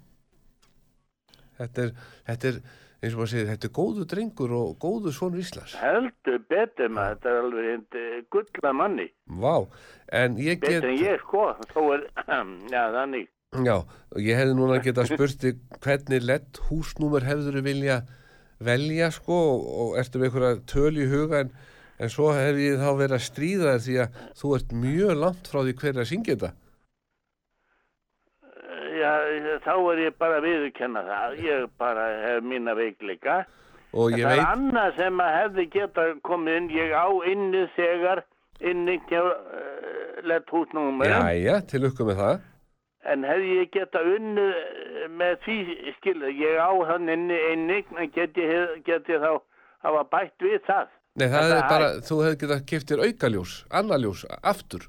[1.54, 1.92] Þetta er,
[2.26, 2.56] þetta er,
[2.98, 5.76] eins og maður segir, þetta er góðu drengur og góðu svonur Íslands.
[5.78, 9.06] Heldur betur maður, þetta er alveg hindi gulla manni.
[9.44, 9.54] Vá,
[10.20, 10.80] en ég get...
[10.80, 12.04] Betur en ég sko, þó er,
[12.74, 13.30] já þannig.
[13.54, 15.44] Já, og ég hefði núna getað spurt
[15.84, 18.00] hvernig lett húsnúmer hefður vilja
[18.62, 21.54] velja sko og, ertu með einhverja töl í huga en,
[21.98, 25.50] en svo hef ég þá verið að stríða þér því að þú ert mjög langt
[25.50, 26.52] frá því hver er að syngja þetta.
[28.94, 29.12] Já,
[29.64, 31.36] þá er ég bara að viðurkenna það.
[31.44, 33.42] Ég bara hef mína veikleika.
[33.94, 36.70] Og En það er veit, annað sem að hefði geta komið inn.
[36.74, 38.24] Ég á inni þegar
[38.64, 39.34] inni uh,
[40.26, 41.10] lett húsnúmer.
[41.10, 42.42] jæja, til lukku með það.
[43.12, 45.56] En hefði ég geta unnið eh, með því
[45.98, 46.30] skilu.
[46.40, 49.32] Ég á hann inni inni, en get ég, hef- get ég þá
[49.84, 50.86] hafa bætt við það.
[51.20, 54.86] Nei, það er bara, þú hefði getað keftir aukaljós, annarljós, aftur.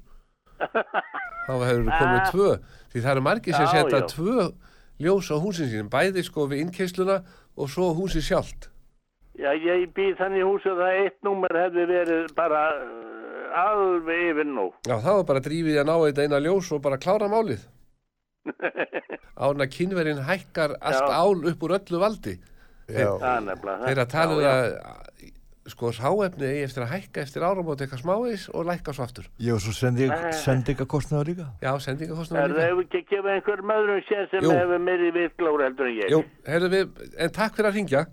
[1.46, 2.30] Þá hefur komið Ah.
[2.32, 2.48] tvö.
[2.90, 4.46] Því það eru margir sem setja tvö
[5.04, 7.20] ljós á húsin sín, bæði sko við innkeisluna
[7.56, 8.70] og svo húsi sjálft.
[9.36, 14.48] Já, ég býð þannig húsi að það eitt númer hefði verið bara uh, alveg yfir
[14.48, 14.70] nú.
[14.88, 17.62] Já, það var bara drífið að ná þetta eina ljós og bara klára málið.
[19.36, 21.16] Án að kynverinn hækkar allt Já.
[21.20, 22.36] ál upp úr öllu valdi.
[22.88, 23.50] er það.
[23.86, 25.02] Þeir að tala um að
[25.66, 29.24] sko sáefni eigi eftir að hækka eftir áramót eitthvað smáis og lækka svo aftur.
[29.42, 30.30] Ég og svo sendi, Nei.
[30.38, 31.46] sendi eitthvað kostnaður líka.
[31.64, 32.68] Já, sendingakostnaður Er það líka.
[32.68, 34.52] hefur ekki að gefa einhverjum öðrum sér sem Jú.
[34.54, 36.14] hefur meiri virklór heldur en ég?
[36.14, 36.20] Jú,
[36.76, 38.04] við, en takk fyrir að ringja.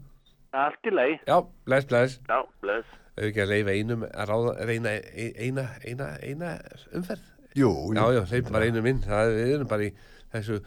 [0.54, 1.20] Allt í leið.
[1.30, 2.18] Já, bless, bless.
[2.30, 2.88] Já, bless.
[3.14, 6.56] Ef ekki að leifa einum að ráða, reyna e- eina, eina, eina
[6.98, 7.22] umferð.
[7.54, 7.94] Jú, jú.
[7.94, 9.02] Já, já, hleypum bara einum inn.
[9.06, 9.94] Það, erum bara í
[10.34, 10.60] þessu,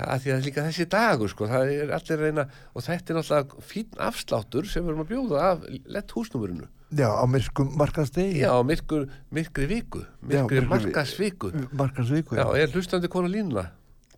[0.00, 1.48] að því að það er líka þessi dagur, sko.
[1.50, 2.44] Það er allir reyna,
[2.74, 5.64] og þetta er náttúrulega fín afsláttur sem við erum að bjóða af
[5.96, 6.68] lett húsnumurinu.
[6.90, 8.40] Já, á myrkum markaðsdegi.
[8.42, 11.52] Já, myrkur, myrkri viku, Já, myrkri vi- markasviku.
[11.78, 13.68] Markaðsviku, Já, er hlustandi konu línuna.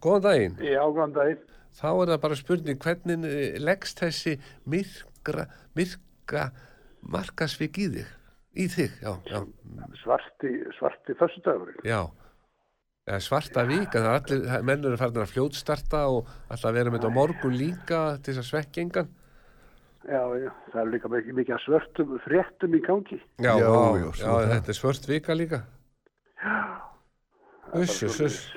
[0.00, 0.54] Góðan daginn.
[0.64, 1.42] Já, góðan daginn.
[1.72, 4.38] Þá er það bara spurning hvernig eh, leggst þessi
[4.68, 5.46] myrkra,
[5.76, 6.50] myrka
[7.12, 8.10] markasvik í þig?
[8.52, 9.38] Í þig, já, já,
[10.02, 11.78] Svarti, svarti föstudagurinn.
[11.88, 12.02] já.
[13.12, 17.00] Svarta vika, það er allir, það- menn eru farin að fljótstarta og alltaf vera með
[17.00, 19.08] þetta morgun líka til þess að svekja engan.
[20.06, 23.18] Já, já, það er líka mikið, mikið svörtum fréttum í gangi.
[23.42, 25.62] Já, Já, já, já, já, þetta er svört vika líka.
[27.74, 28.52] Uss, uss, uss.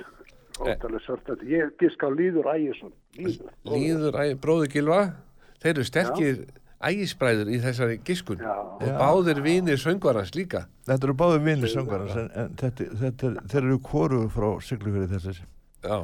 [0.60, 1.26] Óttalega svört.
[1.26, 2.94] Þetta- Ég gisk á Líður Ægisson.
[3.18, 3.50] Líður.
[3.66, 5.14] Líður æ, bróður Gilva,
[5.60, 6.46] þeir eru sterkir
[6.84, 10.66] ægisbræður í þessari giskun Já, og báðir vinir söngvarans líka.
[10.86, 15.20] Þetta eru báði vinni söngarans en, en þetta, þetta er, þeir eru koruðu frá Siglufjörði
[15.20, 15.46] þessi.
[15.86, 15.98] Já,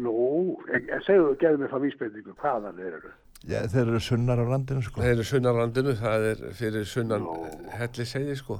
[0.00, 0.14] nú,
[0.74, 3.12] en, en segðu, gefðu mér það vísbendingu, hvaðan þeir eru?
[3.48, 5.00] Já, þeir eru sunnar á landinu sko.
[5.00, 7.36] þeir eru sunnarlandinu, það er fyrir sunnan Nú.
[7.72, 8.58] helli segði sko.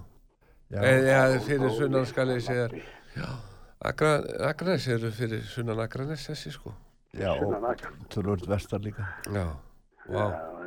[0.70, 3.46] Já, Eða fyrir Ó, sunnan skal ég segja, Viðkomandi.
[3.90, 4.10] Agra,
[4.48, 6.72] Akranes eru fyrir sunnan Akranes þessi sko.
[7.16, 7.92] já Sunnan og Akran.
[8.08, 9.04] tölvöld vestar líka.
[9.26, 9.44] Já,
[10.08, 10.14] vá.
[10.14, 10.59] Já, já.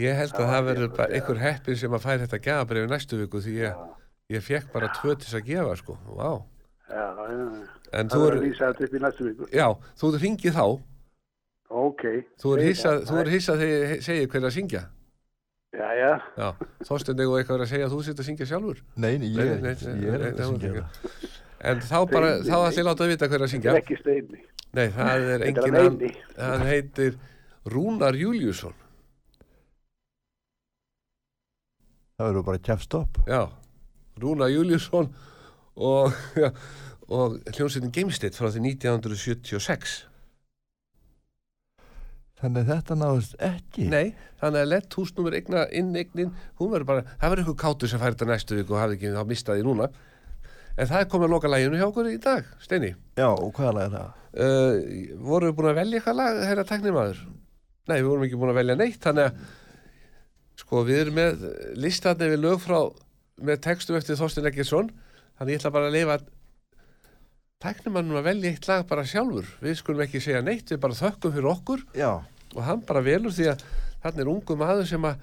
[0.00, 3.42] Ég held að það verður bara einhver heppin sem að færi þetta gafabrifi næstu viku
[3.44, 3.82] því ég,
[4.32, 5.98] ég fekk bara tvö til þess að gefa sko.
[6.16, 6.30] Vá.
[6.92, 7.44] Já, já.
[7.92, 9.50] En Það þú er er, að lýsa þetta upp í næstu viku.
[9.52, 9.66] já,
[10.00, 10.66] þú ringið þá.
[11.72, 12.02] Ok.
[12.40, 13.32] Þú er hissað þegar
[13.72, 14.82] ég segi hver að syngja.
[15.72, 15.88] Já,
[16.36, 16.48] Já,
[16.84, 19.28] Þorstein, eigum við eitthvað verið að segja að þú sitt að syngja sjálfur Nei, nei,
[19.32, 21.30] ég, Nei, er ég er nei, að syngja það.
[21.70, 24.42] En þá bara, þá ætli láta að vita hver að syngja er ekki steini.
[24.76, 25.78] Nei, það er engin
[26.36, 27.16] hann heitir
[27.72, 28.76] Rúnar Júliusson
[32.16, 33.20] Það verður bara kjafstopp.
[33.26, 33.42] Já,
[34.22, 35.10] Rúnar Júliusson
[35.76, 36.16] og,
[37.18, 40.02] og hljómsveitin Gamestead frá því 1976
[42.42, 43.84] Þannig að þetta náðist ekki.
[43.86, 48.00] Nei, þannig að lett húsnúmer eigna inneignin, hún verður bara, það verður ykkur kátur sem
[48.02, 49.86] færi þetta næstu viku og hafði ekki þá mistaði núna.
[50.72, 52.90] En það er komið að loka læginu hjá okkur í dag, Steini.
[53.20, 54.18] Já, og hvaða lag er það?
[54.32, 57.22] Uh, vorum við búin að velja eitthvað lag, herra teknimaður?
[57.92, 59.54] Nei, við vorum ekki búin að velja neitt, þannig að,
[60.60, 61.46] sko, við erum með
[61.80, 62.78] listatni við lög frá,
[63.42, 64.90] með textum eftir Þorstein Eggertsson,
[65.38, 66.18] þannig ég ætla bara að leifa
[67.62, 69.46] teknimannum að velja eitt lag bara sjálfur.
[69.62, 71.84] Við skulum ekki segja neitt, við bara þökkum fyrir okkur.
[71.98, 72.10] Já,
[72.56, 73.62] og hann bara velur því að
[74.02, 75.22] hann er ungu maður sem að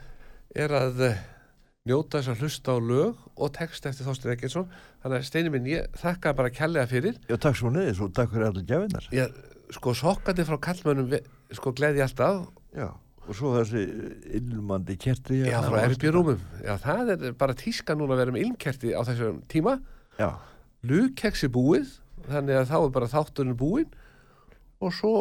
[0.63, 1.19] er að eh,
[1.89, 4.69] njóta þess að hlusta á lög og text eftir Þorstein Eggertsson.
[5.03, 7.19] Þannig að Steini minn, ég þakka bara kærlega fyrir.
[7.29, 9.09] Já, takk svo niður, svo takk fyrir allir gjafinnar.
[9.15, 9.35] ég,
[9.75, 11.23] sko sokkandi frá kallmönnum ve-
[11.59, 12.47] sko gleði alltaf.
[12.73, 12.87] Já,
[13.29, 13.83] og svo þessi
[14.39, 15.43] illmandi kerti.
[15.45, 15.85] já, frá
[16.65, 19.77] já, það er bara tíska núna að vera með ilmkerti á þessum tíma.
[20.19, 20.29] Já,
[20.89, 21.91] lugkeksi búið
[22.29, 23.91] þannig að þá er bara þátturinn búinn.
[24.79, 25.13] Og svo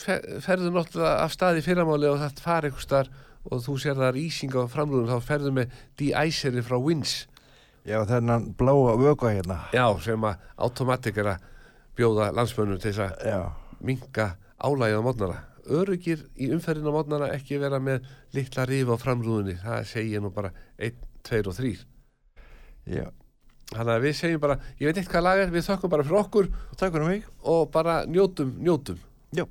[0.00, 3.98] fer, ferðu náttúrulega af stað í fyrramáli og það fara einhver starf og þú sér
[4.00, 7.26] það ísing á framlúðum þá ferðu með de-iceri frá Wins.
[7.84, 9.58] Já, þennan bláa vöka hérna.
[9.76, 11.42] já, sem að automatik er að
[11.98, 13.40] bjóða landsmönnum til þess að Já,
[13.84, 18.06] minka álægið á mótnara öryggir í umferðin á mótnara ekki vera með
[18.36, 20.96] litla rif á framrúðunni það segir nú bara 1,
[21.28, 21.74] 2 og 3
[22.98, 23.06] já.
[23.72, 26.22] þannig að við segjum bara, ég veit eitt hvað lag er við þökkum bara fyrir
[26.24, 26.50] okkur
[26.84, 28.98] Og og bara njótum, njótum
[29.34, 29.46] Já.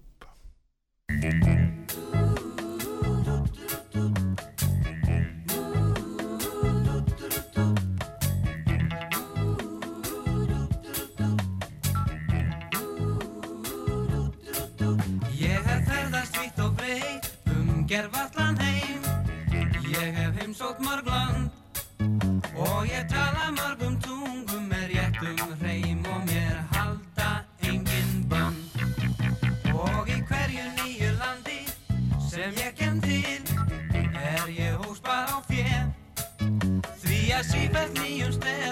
[17.94, 19.02] Um gerfallan heim.
[19.92, 21.50] Ég hef heimsótt mörg land
[22.56, 28.82] Og ég tala mörgum tungum með réttum hreim Og mér halda engin band
[29.74, 31.62] Og í hverju nýju landi
[32.30, 33.44] sem ég kem til
[33.94, 35.86] Er ég hóspar á fjö
[37.04, 38.63] Því að sífælt nýjum stelpum